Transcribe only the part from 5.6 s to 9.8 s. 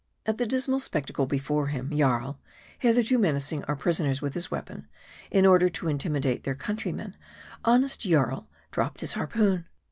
to intimidate their countrymen, honest Jarl dropped his harpoon.